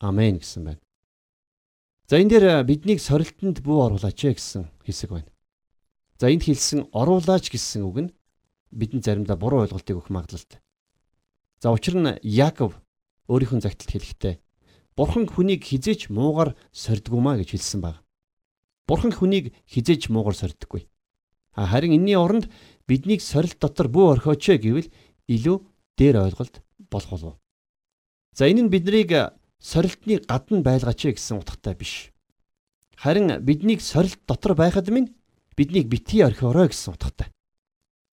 [0.01, 0.81] Амен гэсэн байна.
[2.10, 5.29] За энэ дээр биднийг сорилтонд бүү оруулаач гэсэн хэсэг байна.
[6.17, 8.13] За энд хэлсэн оруулаач гэсэн үг нь
[8.73, 10.57] бидэнд заримдаа буруу ойлголтыг өгөх магадлалтай.
[11.62, 12.73] За учир нь Яаков
[13.29, 14.41] өөрийнхөө загталд хэлэхдээ
[14.97, 18.01] Бурхан хүнийг хизээч муугар сордгоомаа гэж хэлсэн баг.
[18.88, 20.88] Бурхан хүнийг хизээч муугар сорддоггүй.
[21.52, 22.47] Харин энэний оронд
[22.88, 24.88] биднийг сорилт дотор бүү орхиоч гэвэл
[25.28, 25.58] илүү
[25.97, 27.36] дээр ойлголт болох болов.
[28.32, 29.12] За энэ нь биднийг
[29.60, 32.13] сорилтны гадна байлгаач гэсэн утгатай биш.
[32.95, 35.17] Харин биднийг сорилт дотор байхад минь
[35.58, 37.28] биднийг битгий орхиорой гэсэн утгатай.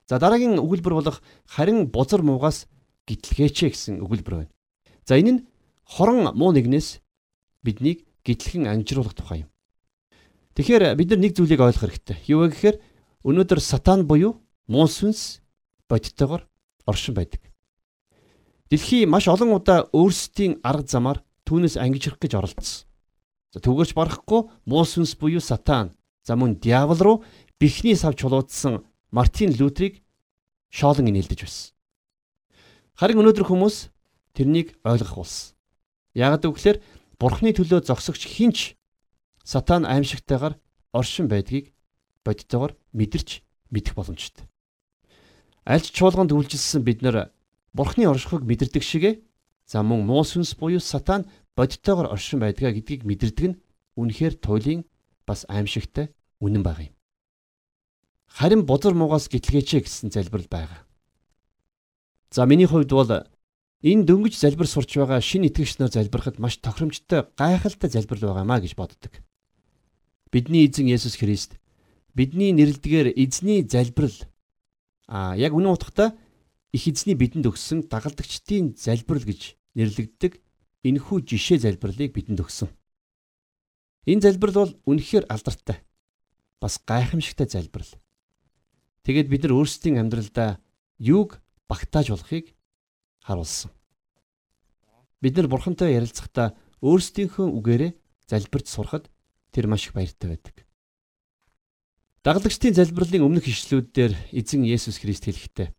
[0.09, 2.67] За дараагийн өгүүлбэр болох харин бузар муугаас
[3.07, 4.53] гитлгээч гэсэн өгүүлбэр байна.
[5.05, 5.45] За энэ нь
[5.85, 7.01] хорон муу нэгнээс
[7.63, 9.54] биднийг гитлхэн амжруулах тухай юм.
[10.55, 12.19] Тэгэхээр бид нар нэг зүйлийг ойлгох хэрэгтэй.
[12.31, 12.77] Юу вэ гэхээр
[13.27, 14.39] өнөөдөр сатан буюу
[14.71, 15.43] муу сүнс
[15.91, 16.47] бодиттойгоор
[16.87, 17.43] оршин байдаг.
[18.71, 22.87] Дэлхий маш олон удаа өөрсдийн арга замаар түүнээс ангижрах гэж оролдсон.
[23.51, 25.91] За түгээрч барахгүй муу сүнс буюу сатан
[26.23, 27.17] за мөн диавол руу
[27.59, 30.07] бихний сав чулуудсан Мартин Лютерийг
[30.71, 31.75] шоолон инээлдэж байсан.
[32.95, 33.91] Харин өнөөдөр хүмүүс
[34.39, 35.55] тэрнийг ойлгох болсон.
[36.15, 36.79] Яг гэвэл
[37.19, 38.79] бурхны төлөө зогсогч хинч
[39.45, 40.59] сатан аимшигтайгаар
[40.93, 41.73] оршин байдгийг
[42.25, 44.49] бодтойгоор мэдэрч мэдэх боломжтой.
[45.65, 47.31] Альч чуулганд үйлчилсэн бид нар
[47.73, 49.21] бурхны оршихыг мэдэрдэг шигэ
[49.69, 53.61] за мөн муу сүнс буюу сатан бодтойгоор оршин байдгаа гэдгийг мэдэрдэг нь
[54.01, 54.89] үнэхээр туйлын
[55.29, 56.95] бас аимшигтай үнэн баг юм.
[58.27, 60.81] Харин бузар муугаас гитлгээч гэсэн залбирал байгаа.
[62.35, 63.29] За миний хувьд бол
[63.85, 68.73] Энэ дөнгөж залбир сурч байгаа шинэ итгэгч нар залбирахад маш тохиромжтой гайхалтай залбирал байгаамаа гэж
[68.81, 69.13] боддог.
[70.35, 71.63] Бидний эзэн Есүс Христ
[72.11, 74.19] бидний нэрлэдгээр эзний залбирал
[75.07, 76.11] а яг үнэн утгатай
[76.75, 80.43] их эзний бидэнд өгсөн дагалдагчдын залбирал гэж нэрлэгддэг
[80.83, 82.67] энэхүү жишээ залбирлыг бидэнд өгсөн.
[84.11, 85.87] Энэ залбирал бол үнэхээр алдартай.
[86.59, 87.95] Бас гайхамшигтай залбирал.
[89.07, 90.59] Тэгээд бид нар өөрсдийн амьдралдаа
[90.99, 91.39] юуг
[91.71, 92.59] багтааж болохыг
[93.23, 93.71] харуулсан.
[95.23, 97.93] Бид нар бурхантай ярилцахдаа өөрсдийнхөө үгээрээ
[98.27, 99.14] залбирч сурахад
[99.55, 100.67] тэр маш их баяртай байдаг.
[102.27, 105.71] Дагалдагчдын залбирлын өмнөх ишлүүдээр эзэн Есүс Христ хэлэхдээ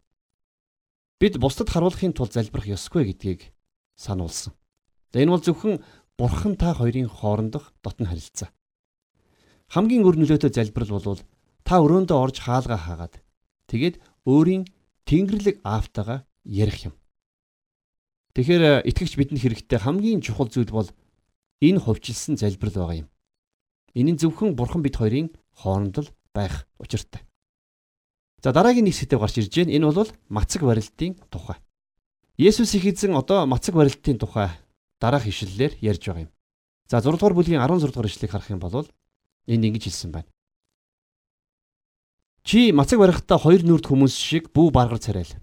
[1.19, 3.51] бид бусдад харуулахын тулд залбирах ёсгүй гэдгийг
[3.99, 4.55] сануулсан.
[5.15, 5.83] Энэ бол зөвхөн
[6.15, 8.53] бурхан та хоёрын хоорондох дотн харилцаа.
[9.73, 11.19] Хамгийн өр нөлөөтэй залбирал бол
[11.65, 13.15] та өрөөндөө орж хаалгаа хаагаад
[13.71, 14.63] тэгээд өөрийн
[15.05, 16.93] Тэнгэрлэг аавтайгаа ярих юм.
[18.37, 20.89] Тэгэхээр итгэгч бидэнд хэрэгтэй хамгийн чухал зүйл бол
[21.61, 23.09] энэ хувьчилсан залбирал байгаа юм.
[23.95, 27.23] Энэ нь зөвхөн бурхан бид хоёрын хооронд л байх учиртай.
[28.43, 29.71] За дараагийн нэг сэдв гарч ирж байна.
[29.71, 31.57] Энэ бол мацаг барилтын тухай.
[32.37, 34.51] Есүс их эзэн одоо мацаг барилтын тухай
[34.99, 36.31] дараах ишлэлээр ярьж байгаа юм.
[36.91, 38.85] За 6 дугаар бүлгийн 16 дугаар ишлэгийг харах юм бол
[39.47, 40.29] энд ингэж хэлсэн байна.
[42.43, 45.33] Чи мацаг барихтаа хоёр нүрд хүмүүс шиг бүү баргар царайл.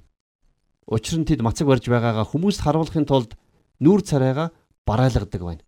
[0.87, 3.35] Учир нь тэд мацаг барьж байгаагаа хүмүүст харуулахын тулд
[3.83, 4.55] нүүр царайгаа
[4.87, 5.63] барайлгадаг байна.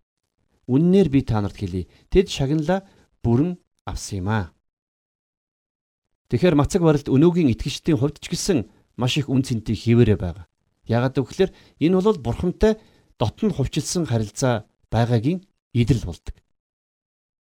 [0.67, 1.89] Үннээр би та нарт хэлье.
[2.09, 2.85] Тэд шагналаа
[3.21, 4.47] бүрэн авсан юм аа.
[6.33, 8.65] Тэгэхээр мацаг барилт өнөөгийн итгэжтийн хувьд ч гэсэн
[8.97, 10.49] маш их үн цэнтэй хിവэрэ байгаа.
[10.89, 12.81] Ягаад гэвэл энэ бол бурхантай
[13.21, 15.45] дотн хувьчилсан харилцаа байгаагийн
[15.77, 16.35] идэл болдог.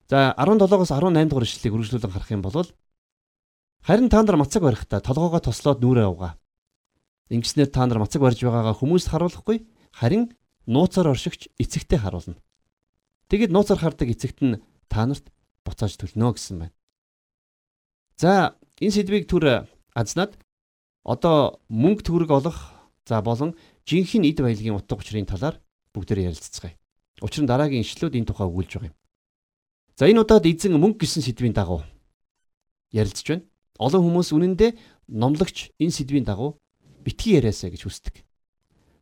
[0.09, 2.69] За 17-оос 18 дугаар ишлэлийг үргэлжлүүлэн харах юм бол
[3.81, 6.37] харин та нар мацаг барихдаа толгоогоо тослоод нүрээ угаа.
[7.33, 9.65] Ингэснээр та нар мацаг барьж байгаагаа хүмүүст харуулахгүй
[9.97, 10.37] харин
[10.69, 12.37] нууцаар оршигч эцэгтэй харуулна.
[13.29, 15.29] Тэгэд нууцаар хардаг эцэгт нь та нарт
[15.65, 16.75] буцааж төлнө гэсэн байна.
[18.21, 20.37] За энэ сэдвийг түр азнаад
[21.05, 22.59] одоо мөнгө төгрөг олох
[23.09, 23.57] за болон
[23.89, 25.61] жинхэнэ эд баялагын утга учирын талаар
[25.93, 26.77] бүгдээр ярилццгаая.
[27.23, 28.97] Учир нь дараагийн ишлүүд энэ тухай өгүүлж байгаа юм.
[29.97, 31.85] За энэ удаад эзэн мөнгө гэсэн сэдвийн дагуу
[32.91, 33.47] ярилцж байна.
[33.79, 34.71] Олон хүмүүс үнэндээ
[35.11, 36.59] номлогч энэ сэдвийн дагуу
[37.05, 38.25] битгий яриасаа гэж хүсдэг.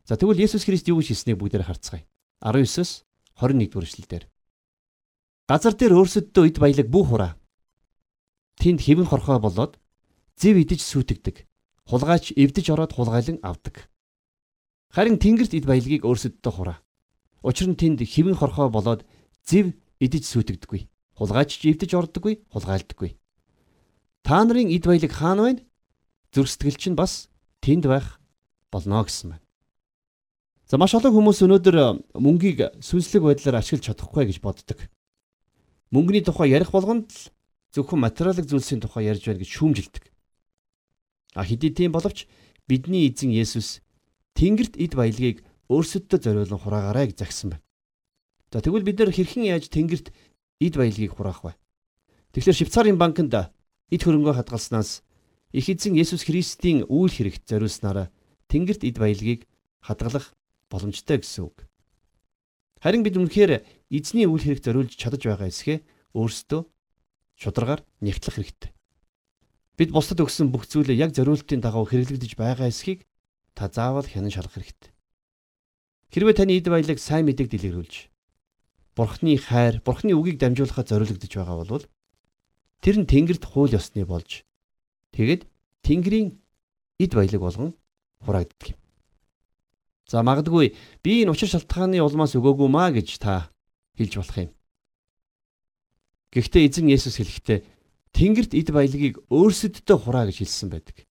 [0.05, 2.05] За тэгвэл Есүс Христ юу гэж хэлснийг бүгдээр харцгаая.
[2.43, 4.25] 19-с 21 дугаар эшлэлдэр.
[5.49, 7.33] Газар дээр өөрсөддөө эд баялаг бүх хураа.
[8.61, 9.79] Тэнд хэвэн хорхоо болоод
[10.37, 11.47] зэв идэж сүйтэгдэг.
[11.89, 13.91] Хулгайч эвдэж ороод хулгайлан авдаг.
[14.95, 16.79] Харин Тэнгэрт эд баялагийг өөрсөддөө хураа.
[17.43, 19.03] Учир нь тэнд хэвэн хорхоо болоод
[19.43, 20.87] зэв идэж сүйтэгдэггүй.
[21.19, 23.19] Хулгайч ч эвдэж ордоггүй, хулгайлдаггүй.
[24.23, 25.63] Та нарын эд баялаг хаана байна?
[26.31, 28.23] Зүрстгэл чинь бас тэнд байх
[28.71, 29.42] болно гэсэн байна.
[30.73, 31.77] За маш олон хүмүүс өнөөдөр
[32.17, 34.89] мөнгийг сүнслэг байдлаар ашиглаж чадахгүй гэж боддог.
[35.93, 37.29] мөнгөний тухай ярих болгонд л
[37.77, 40.09] зөвхөн материалын зүйлсийн тухай ярьж байна гэж шүүмжилдэг.
[41.37, 42.25] А хэдий тийм боловч
[42.65, 43.85] бидний эзэн Есүс
[44.33, 47.65] Тэнгэрт эд баялагийг өөрсөддөө зориулан хураагаарай гэж загсан байна.
[48.49, 50.09] За тэгвэл бид нар хэрхэн яаж Тэнгэрт
[50.57, 51.53] эд баялагийг хураах вэ?
[52.33, 53.53] Тэгэхээр Швейцарын банкнд
[53.93, 55.05] эд хөрөнгөө хадгалснаас
[55.53, 58.09] их эзэн Есүс Христийн үйл хэрэгт зориулснараа
[58.49, 59.45] Тэнгэрт эд баялагийг
[59.85, 60.33] хадгалах
[60.73, 61.69] боломжтой гэсэн үг.
[62.81, 65.85] Харин бид үнэхээр эзний үйл хэрэгт зориулж чадаж байгаа эсхэ
[66.17, 66.61] өөрсдөө
[67.37, 68.71] шударгаар нэгтлэх хэрэгтэй.
[69.77, 73.05] Бид бусдад өгсөн бүх зүйлээ яг зориултын дагуу хэрэглэгдэж байгаа эсхийг
[73.55, 74.91] та заавал хянан шалгах хэрэгтэй.
[76.13, 78.13] Хэрвээ таны эд баялаг сайн мэдээг дэлгэрүүлж
[78.93, 81.87] Бурхны хайр, Бурхны үгийг дамжуулахад зориулагдж байгаа бол
[82.85, 84.45] тэр нь Тэнгэрт хууль ёсны болж
[85.17, 85.49] тэгэд
[85.81, 86.37] Тэнгэрийн
[87.01, 87.71] эд баялаг болгон
[88.21, 88.82] хураагддаг юм.
[90.13, 93.49] За магадгүй би энэ учир шалтгааны улмаас өгөөгүй маа гэж та
[93.97, 94.51] хэлж болох юм.
[96.37, 97.65] Гэхдээ эзэн Есүс хэлэхдээ
[98.13, 101.09] Тэнгэрт эд баялагийг өөрсөддөө хураа гэж хэлсэн байдаг.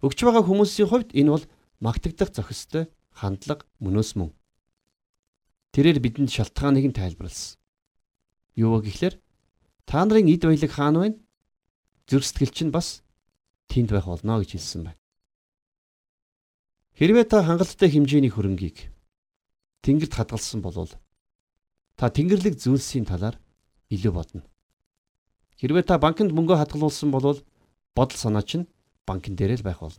[0.00, 1.44] Өгч байгаа хүмүүсийн хувьд энэ бол
[1.84, 4.32] магтагдах зохистой хандлага мөнөөс мөн.
[5.76, 7.60] Тэрээр бидэнд шалтгааныг нь тайлбарласан.
[8.56, 9.20] Юу гэхлээр
[9.84, 11.20] та нарын эд баялаг хаана вэ?
[12.08, 13.04] Зүрх сэтгэл чинь бас
[13.68, 15.01] тэнд байх болно гэж хэлсэн байна.
[17.02, 18.94] Хэрвээ та хангалттай хэмжээний хөрөнгийг
[19.82, 20.86] тэнгэрт хадгалсан бол
[21.98, 23.42] та тэнгэрлэг зүйлсийн талаар
[23.90, 24.46] илүү бодно.
[25.58, 27.42] Хэрвээ та банкнд мөнгө хадгалуулсан бол
[27.98, 28.70] бодол санаа чинь
[29.02, 29.98] банкн дээр л байх болно.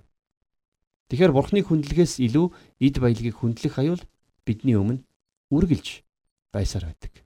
[1.12, 2.46] Тэгэхээр бурхны хүндлэгээс илүү
[2.80, 4.00] эд баялагийг хүндлэх аюул
[4.48, 5.04] бидний өмнө
[5.52, 6.08] үргэлж
[6.56, 7.20] байсаар байдаг.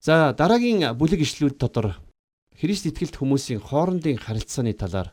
[0.00, 2.00] За дараагийн бүлэг ишлүүд дотор
[2.56, 5.12] Христ итгэлт хүмүүсийн хоорондын харилцааны талаар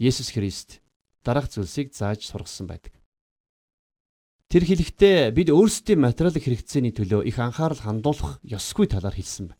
[0.00, 0.80] Есүс Христ
[1.26, 2.94] дараах зүйлсийг зааж сургасан байдаг.
[4.46, 9.58] Тэр хэлэхдээ бид өөрсдийн материалын хэрэгцээний төлөө их анхаарал хандуулах ёсгүй талаар хэлсэн байна.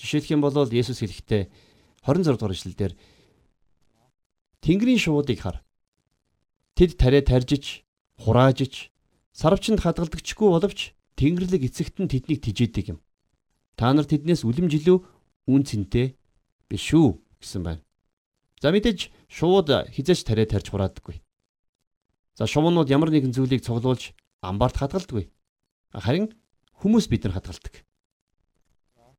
[0.00, 1.52] Жишээлх юм бол Есүс хэлэхдээ
[2.00, 2.92] 26 дугаар ишлэлдэр
[4.64, 5.60] Тэнгэрийн шуудыг хар.
[6.76, 7.84] Тэд тариа таржиж,
[8.18, 8.88] хураажиж,
[9.36, 12.98] сарвчанд хадгалдагчгүй боловч Тэнгэрлэг эцэгт нь тэднийг тижээдэг юм.
[13.76, 14.98] Та нар тэднээс үлэм жилүү
[15.48, 16.16] үн цэнтэй
[16.68, 17.85] биш үү гэсэн байна.
[18.62, 21.20] За мэдээж шууд хизээч тариа тарьж хураадаггүй.
[22.36, 25.28] За шувуунууд ямар нэгэн зүйлийг цуглуулж амбарт хадгалдаггүй.
[25.92, 26.32] Харин
[26.80, 27.84] хүмүүс бид нар хадгалдаг.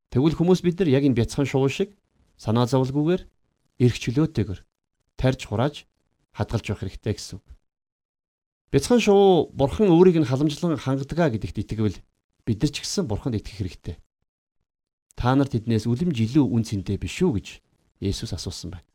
[0.10, 1.94] Тэгвэл хүмүүс бид нар яг энэ бяцхан шувуу шиг
[2.38, 3.22] санаа зовлгүйгээр
[3.82, 4.62] эрх чөлөөтэйгээр
[5.18, 5.86] тарьж хурааж
[6.34, 7.42] хадгалж явах хэрэгтэй гэсэн.
[8.74, 12.02] Бяцхан шувуу бурхан өөрийг нь халамжлан хангадаг гэдэгт итгэвэл
[12.46, 13.96] бид нар ч гэсэн бурханд итгэх хэрэгтэй.
[15.18, 17.48] Та нар тэднээс үлэм жилүү үн цэнтэй биш үү гэж
[17.98, 18.86] Есүс асуусан байна.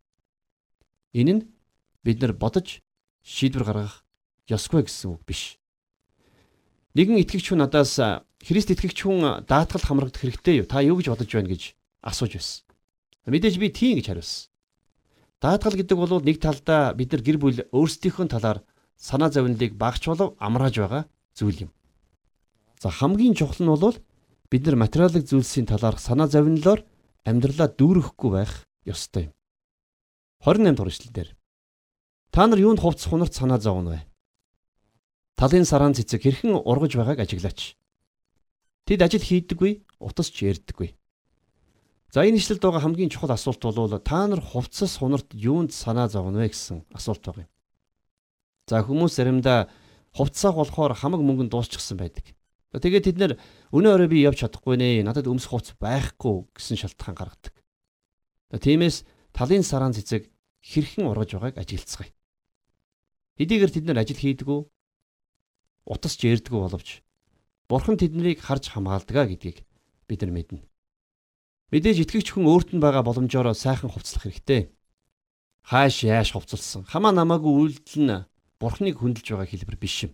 [1.13, 1.41] Энэ нь
[2.03, 2.81] бид нар бодож
[3.21, 4.03] шийдвэр гаргах
[4.49, 5.61] ёсгүй гэсэн үг биш.
[6.97, 7.97] Нэгэн итгэгч хүн надаас
[8.43, 10.67] Христ итгэгч хүн даатгалд хамрагдах хэрэгтэй юу?
[10.67, 12.65] Та юу гэж бодож байна гэж асууж байсан.
[13.23, 14.51] Мэдээж би тийм гэж хариулсан.
[15.39, 18.59] Даатгал гэдэг бол нэг талдаа бид нар гэр бүл өөрсдийнхөө талаар
[18.99, 21.03] санаа зовнилыг багч болов амрааж байгаа
[21.35, 21.71] зүйл юм.
[22.83, 23.95] За хамгийн чухал нь бол
[24.51, 26.83] бид нар материалын зүйлсийн талаарх санаа зовнилоор
[27.23, 29.33] амьдралаа дүүрэхгүй байх ёстой юм.
[30.43, 31.29] 28 дугаар эшлэлдэр
[32.35, 34.01] Та нар юунд хувцс хунарт санаа зовно вэ?
[35.39, 37.79] Талын сараан цэцэг хэрхэн ургаж байгааг ажиглаач.
[38.83, 40.99] Тэд ажил хийдэггүй, утас ч ярддаггүй.
[42.11, 46.43] За энэ ишлэлд байгаа хамгийн чухал асуулт бол та нар хувцас хунарт юунд санаа зовно
[46.43, 47.51] вэ гэсэн асуулт байгаа юм.
[48.67, 49.71] За хүмүүс заримдаа
[50.11, 52.35] хувцсаах болохоор хамаг мөнгөнд дуусчихсан байдаг.
[52.75, 53.31] Тэгээд тэд нэр
[53.71, 57.53] өнөө өрөө би явж чадахгүй нэ надад өмсөх хувцас байхгүй гэсэн шалтгаан гаргадаг.
[58.51, 60.32] Тиймээс талын сараан цэцэг
[60.63, 62.11] хэрхэн ургаж байгааг ажиглацгаая.
[63.37, 64.59] Хэдийгээр тэд нар ажил хийдэггүй
[65.85, 67.03] утас ч ярдггүй боловч
[67.67, 69.67] бурхан тэднийг харж хамгаалдаг гэдгийг
[70.07, 70.61] бид нар мэднэ.
[71.73, 74.71] Мэдээж итгэгч хүн өөрт нь байгаа боломжоор сайхан хувцлах хэрэгтэй.
[75.67, 78.25] Хааш яаш хувцалсан хамаа намаагүй үйлдэл нь
[78.61, 80.13] бурхныг хөндлөж байгаа хэлбэр биш юм.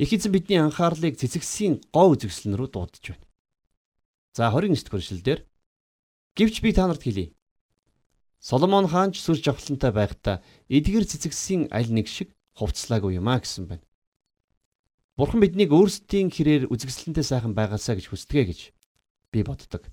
[0.00, 3.26] Их эзэн бидний анхаарлыг цэцэгсийн гоо үзэгсэл рүү дуудаж байна.
[4.34, 5.40] За 29 дэх хүршил дээр
[6.34, 7.36] гівч би та нарт хэлье.
[8.40, 10.40] Соломон хаан ч сүр жавхлантай байхдаа
[10.72, 13.84] эдгэр цэцэгсийн аль нэг шиг хувцлаагүй юм а гэсэн байна.
[15.20, 18.60] Бурхан биднийг өөрсдийн хэрээр үзэгсэлэнтэй сайхан байгаасаа гэж хүсдэгэ гэж
[19.28, 19.92] би боддог.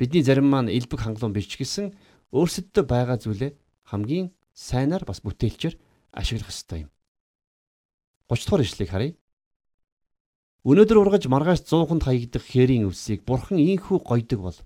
[0.00, 1.92] Бидний зарим маань элбэг хангалуун биш гэсэн
[2.32, 3.52] өөрсөддөө байгаа зүйлээ
[3.92, 5.76] хамгийн сайнаар бас бүтээлчээр
[6.16, 6.90] ашиглах ёстой юм.
[8.32, 9.12] 30 дугаар ишлэгийг харъя.
[10.64, 14.58] Өнөөдөр ургаж маргааш 100-нд хаягдах хээрийн өвсийг бурхан ийхүү гойдог бол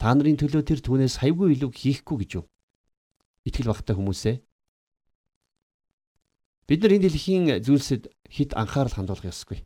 [0.00, 2.44] Та нарын төлөө тэр түүнээс хайгүй илүү хийхгүй гэж юу?
[3.46, 4.36] Итгэл багтай хүмүүсээ.
[6.66, 9.62] Бид нар энэ дэлхийн зүйлсэд хит анхаарал хандуулах ёсгүй.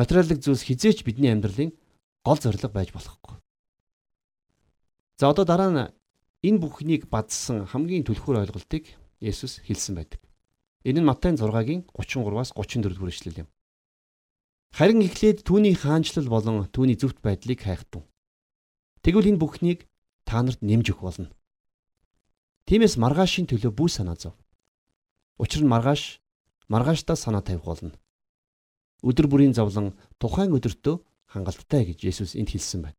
[0.00, 1.76] материалын зүйлс хизээч бидний амьдралын
[2.24, 3.36] гол зорилго байж болохгүй.
[5.20, 5.82] За одоо дараа нь
[6.48, 8.88] энэ бүхнийг бадсан хамгийн түлхүүр ойлголтыг
[9.20, 10.20] Есүс хэлсэн байдаг.
[10.88, 13.48] Энэ нь Матай 6-гийн 33-аас 34 дугаар ишлэл юм.
[14.72, 18.08] Харин эхлээд түүний хаанчлал болон түүний зөвхт байдлыг хайхтун.
[19.00, 19.88] Тэгвэл энэ бүхнийг
[20.28, 21.28] та нарт нэмж өгөх болно.
[22.68, 24.36] Тиймээс маргаашийн төлөө бүү санаа зов.
[25.40, 26.20] Учир нь маргааш
[26.68, 27.96] маргаашдаа санаа тавих болно.
[29.00, 31.00] Өдөр бүрийн зовлон тухайн өдөртөө
[31.32, 32.98] хангалттай гэж Есүс энд хэлсэн байна.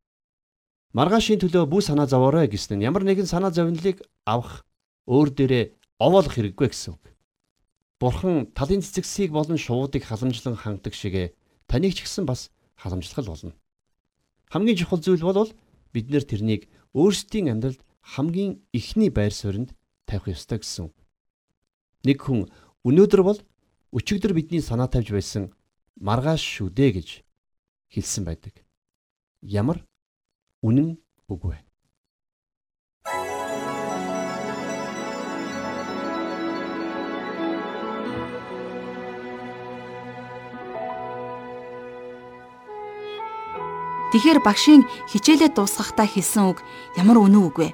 [0.97, 4.65] Маргаашийн төлөө бүү санаа зовоорой гэсэн нь ямар нэгэн санаа зовнилыг авах
[5.05, 5.63] өөр дээрээ
[6.01, 7.03] овоолох хэрэггүй гэсэн үг.
[8.01, 11.37] Бурхан талын цэцэгсийг болон шуудыг халамжлан хангадаг шигэ
[11.69, 13.53] таныг ч гэсэн бас халамжлах болно.
[14.49, 15.53] Хамгийн чухал зүйл бол
[15.93, 19.75] бид нэр тэрнийг өөрсдийн амьдралд хамгийн ихний байр сууринд
[20.07, 20.91] тавих ёстой гэсэн.
[22.03, 22.49] Нэг хүн
[22.83, 23.39] өнөөдөр бол
[23.93, 25.53] өчигдөр бидний санаа тавьж байсан
[25.99, 27.09] маргааш шүү дээ гэж
[27.93, 28.55] хэлсэн байдаг.
[29.41, 29.85] Ямар
[30.65, 30.97] үнэн
[31.29, 31.70] үгүй вэ?
[44.11, 46.59] Тэгэхээр багшийн хичээлээ дуусгахдаа хэлсэн үг
[46.99, 47.69] ямар үнэн үг вэ?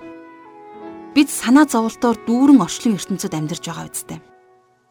[1.18, 4.22] Бид санаа зовлтоор дүүрэн орчлон ертөнцид амьдарч байгаа үстэй.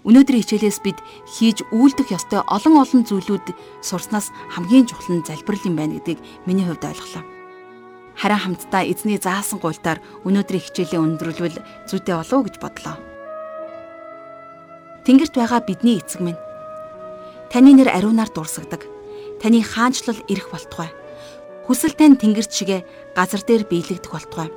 [0.03, 5.79] Өнөөдрийн хичээлээс бид хийж үйлдэх ёстой олон олон зүйлүүд сурснаас хамгийн чухал нь залбирал юм
[5.79, 6.19] байна гэдгийг
[6.51, 7.23] миний хувьд ойлголоо.
[8.19, 12.99] Харин хамтдаа эзний заасан гуйлтаар өнөөдрийн хичээлээ өндөрлөвөл зүйтэй болов уу гэж бодлоо.
[15.07, 16.43] Тэнгэрт байгаа бидний эцэг минь.
[17.55, 18.83] Таны нэр ариунаар дурсагдаг.
[19.39, 20.91] Таны хаанчлал ирэх болтугай
[21.67, 22.79] Хүсэл тань тэнгэрт шигэ
[23.19, 24.55] газар дээр биелэгдэх болтугай.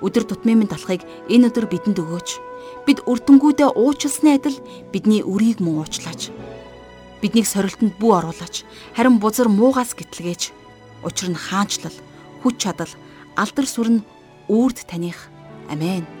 [0.00, 2.28] Өдөр тутмын минь талахыг энэ өдөр бидэнд өгөөч.
[2.88, 4.56] Бид үрдэнгүүдээ уучлсны адил
[4.88, 6.32] бидний үрийг мөн уучлаач.
[7.20, 8.64] Биднийг сорилтонд бүү оруулаач.
[8.96, 10.56] Харин бузар муугаас гэтлгээч.
[11.04, 11.96] Учир нь хаанчлал,
[12.40, 12.92] хүч чадал,
[13.36, 14.06] алдар сүр нь
[14.48, 15.28] үрд таних.
[15.68, 16.15] Амен.